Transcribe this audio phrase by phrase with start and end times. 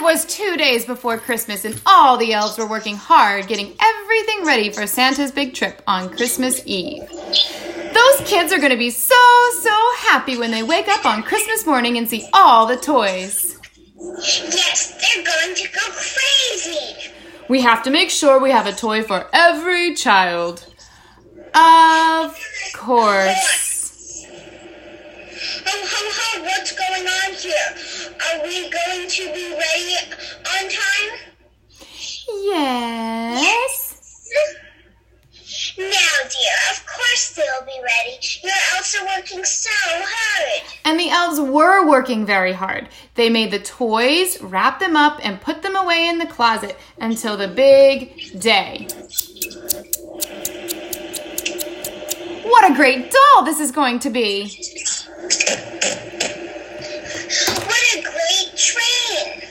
[0.00, 4.46] It was two days before Christmas, and all the elves were working hard getting everything
[4.46, 7.06] ready for Santa's big trip on Christmas Eve.
[7.06, 9.14] Those kids are going to be so,
[9.60, 13.58] so happy when they wake up on Christmas morning and see all the toys.
[13.98, 17.12] Yes, they're going to go crazy.
[17.50, 20.64] We have to make sure we have a toy for every child.
[21.54, 22.42] Of
[22.72, 24.24] course.
[25.66, 26.09] Oh,
[26.70, 27.68] What's going on here?
[28.28, 29.96] Are we going to be ready
[30.38, 31.10] on time?
[32.28, 33.96] Yes.
[35.76, 38.18] Now, dear, of course they'll be ready.
[38.44, 40.62] Your elves are working so hard.
[40.84, 42.88] And the elves were working very hard.
[43.16, 47.36] They made the toys, wrapped them up, and put them away in the closet until
[47.36, 48.86] the big day.
[52.44, 54.56] What a great doll this is going to be!
[57.92, 59.42] A great train!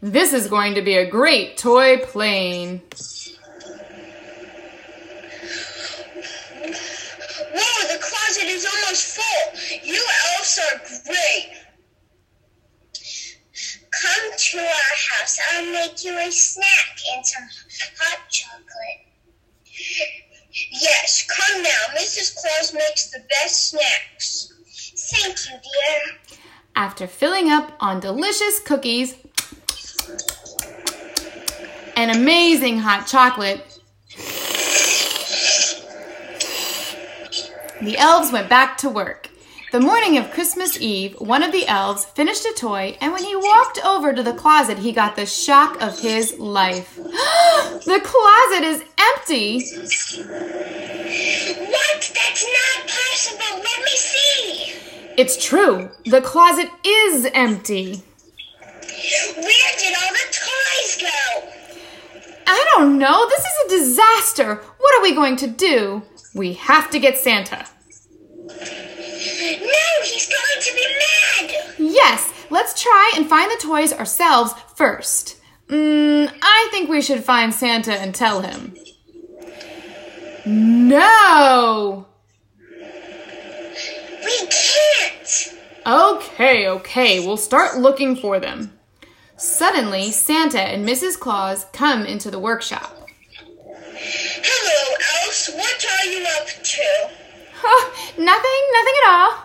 [0.00, 2.80] This is going to be a great toy plane.
[7.54, 9.80] Whoa, the closet is almost full.
[9.82, 10.04] You
[10.36, 11.52] elves are great.
[13.90, 15.38] Come to our house.
[15.52, 17.48] I'll make you a snack and some
[17.98, 19.06] hot chocolate.
[20.70, 21.82] Yes, come now.
[21.96, 22.34] Mrs.
[23.12, 24.52] The best snacks.
[25.10, 26.38] Thank you, dear.
[26.74, 29.14] After filling up on delicious cookies
[31.96, 33.78] and amazing hot chocolate,
[37.80, 39.30] the elves went back to work.
[39.72, 43.36] The morning of Christmas Eve, one of the elves finished a toy, and when he
[43.36, 46.96] walked over to the closet, he got the shock of his life.
[46.96, 49.60] the closet is empty.
[51.54, 52.12] What?
[52.14, 53.56] That's not possible.
[53.58, 54.74] Let me see.
[55.16, 55.90] It's true.
[56.04, 58.02] The closet is empty.
[59.36, 61.48] Where did all the toys go?
[62.46, 63.28] I don't know.
[63.28, 64.56] This is a disaster.
[64.56, 66.02] What are we going to do?
[66.34, 67.66] We have to get Santa.
[68.46, 68.54] No,
[70.04, 71.74] he's going to be mad.
[71.78, 75.40] Yes, let's try and find the toys ourselves first.
[75.68, 78.74] Mm, I think we should find Santa and tell him.
[80.46, 82.06] No!
[84.24, 85.54] We can't.
[85.84, 88.72] Okay, okay, we'll start looking for them.
[89.36, 91.18] Suddenly, Santa and Mrs.
[91.18, 93.08] Claus come into the workshop.
[93.98, 95.50] Hello, Elves.
[95.52, 97.10] What are you up to?
[97.64, 99.42] Oh, nothing, nothing at all.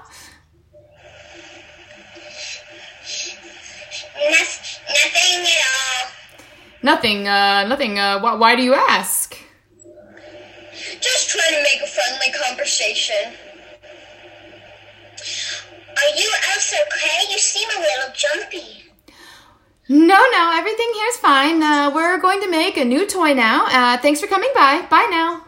[4.29, 6.11] Noth- nothing at all.
[6.83, 9.35] Nothing, uh, nothing, uh, wh- why do you ask?
[11.51, 13.33] To make a friendly conversation.
[15.97, 17.29] Are you else okay?
[17.29, 18.85] You seem a little jumpy.
[19.89, 21.61] No, no, everything here's fine.
[21.61, 23.65] Uh, we're going to make a new toy now.
[23.65, 24.83] Uh, thanks for coming by.
[24.89, 25.45] Bye now.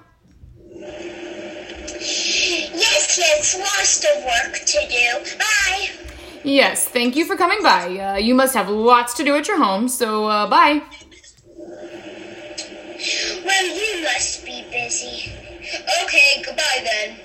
[2.02, 5.38] Yes, yes, lots of work to do.
[5.38, 5.90] Bye.
[6.44, 7.97] Yes, thank you for coming by.
[7.97, 10.81] Uh, you must have lots to do at your home, so uh, bye.
[13.46, 15.43] Well, you must be busy.
[15.75, 17.19] Okay, goodbye then.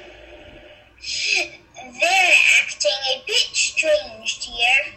[2.01, 4.95] They're acting a bit strange, dear.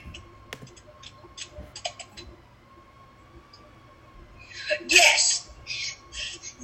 [4.87, 5.49] Yes,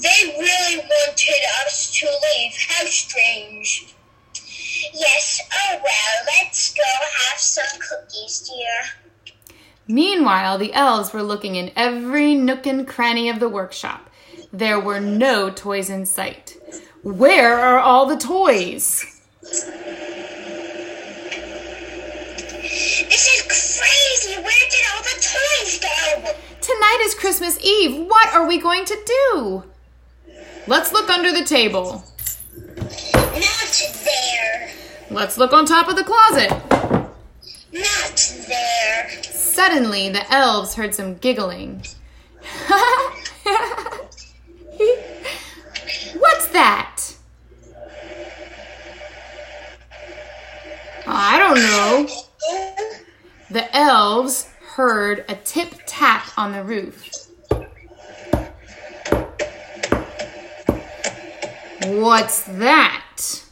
[0.01, 2.53] they really wanted us to leave.
[2.69, 3.93] How strange.
[4.93, 9.33] Yes, oh well, let's go have some cookies, dear.
[9.87, 14.06] Meanwhile, the elves were looking in every nook and cranny of the workshop.
[14.53, 16.57] There were no toys in sight.
[17.03, 19.03] Where are all the toys?
[23.09, 24.41] This is crazy.
[24.41, 26.31] Where did all the toys go?
[26.61, 28.07] Tonight is Christmas Eve.
[28.07, 29.63] What are we going to do?
[30.65, 32.03] Let's look under the table.
[33.13, 34.69] Not there.
[35.11, 36.51] Let's look on top of the closet.
[37.73, 39.23] Not there.
[39.23, 41.83] Suddenly, the elves heard some giggling.
[46.17, 47.01] What's that?
[51.05, 52.07] Oh, I don't know.
[53.49, 57.27] The elves heard a tip tap on the roof.
[61.85, 63.43] What's that?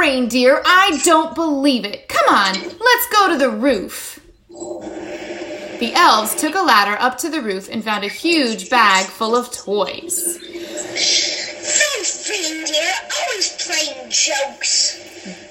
[0.00, 0.62] Reindeer.
[0.64, 2.08] I don't believe it.
[2.08, 4.18] Come on, let's go to the roof.
[4.48, 9.36] The elves took a ladder up to the roof and found a huge bag full
[9.36, 10.38] of toys.
[10.38, 14.98] Those reindeer always playing jokes.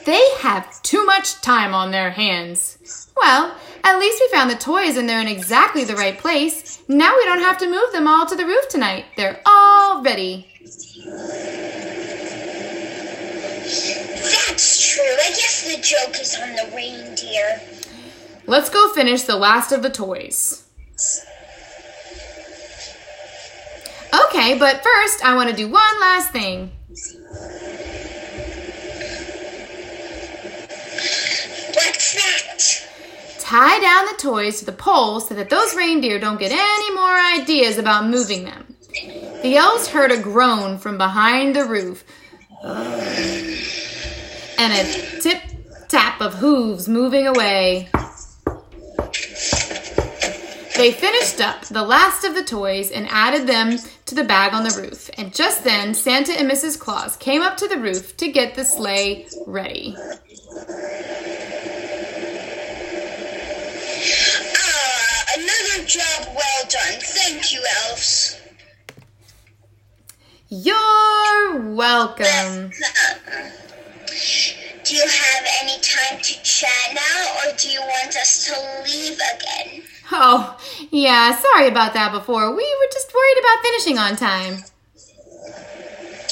[0.05, 2.77] They have too much time on their hands.
[3.15, 6.81] Well, at least we found the toys and they're in exactly the right place.
[6.87, 9.05] Now we don't have to move them all to the roof tonight.
[9.15, 10.47] They're all ready.
[14.47, 15.03] That's true.
[15.03, 17.61] I guess the joke is on the reindeer.
[18.47, 20.65] Let's go finish the last of the toys.
[24.25, 26.71] Okay, but first I want to do one last thing.
[31.75, 32.87] What's that?
[33.39, 37.15] Tie down the toys to the pole so that those reindeer don't get any more
[37.41, 38.75] ideas about moving them.
[39.43, 42.03] The elves heard a groan from behind the roof
[44.59, 44.83] and a
[45.21, 45.41] tip
[45.87, 47.87] tap of hooves moving away.
[50.75, 54.63] They finished up the last of the toys and added them to the bag on
[54.63, 55.09] the roof.
[55.17, 56.77] And just then, Santa and Mrs.
[56.77, 59.95] Claus came up to the roof to get the sleigh ready.
[59.97, 60.19] Ah,
[65.37, 66.99] another job well done.
[67.01, 68.37] Thank you, elves.
[70.49, 72.71] You're welcome.
[74.89, 78.55] Do you have any time to chat now, or do you want us to
[78.91, 79.83] leave again?
[80.11, 80.57] Oh,
[80.89, 82.49] yeah, sorry about that before.
[82.49, 84.63] We were just worried about finishing on time.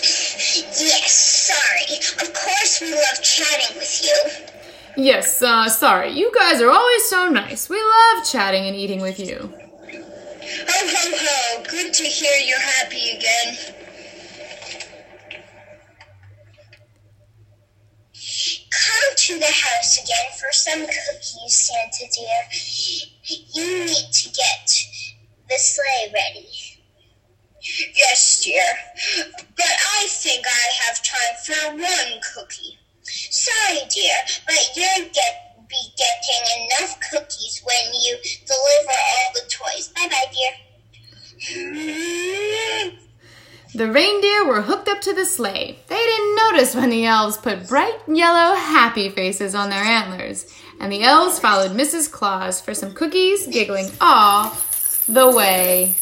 [0.02, 1.12] Yes,
[1.54, 2.28] sorry.
[2.28, 5.04] Of course, we love chatting with you.
[5.04, 6.14] Yes, uh, sorry.
[6.14, 7.70] You guys are always so nice.
[7.70, 9.38] We love chatting and eating with you.
[9.38, 11.64] Ho, ho, ho.
[11.70, 13.76] Good to hear you're happy again.
[18.70, 22.42] Come to the house again for some cookies, Santa dear.
[23.54, 24.72] You need to get
[25.50, 26.48] the sleigh ready.
[27.94, 28.64] Yes, dear.
[29.58, 32.80] But I think I have time for one cookie.
[33.04, 34.16] Sorry, dear,
[34.46, 38.16] but you'll get be getting enough cookies when you
[38.46, 39.90] deliver all the toys.
[39.90, 40.32] Bye bye,
[41.52, 43.02] dear.
[43.78, 45.78] The reindeer were hooked up to the sleigh.
[45.88, 50.92] They didn't notice when the elves put bright yellow happy faces on their antlers, and
[50.92, 52.12] the elves followed Mrs.
[52.12, 54.58] Claus for some cookies, giggling all
[55.08, 55.94] the way.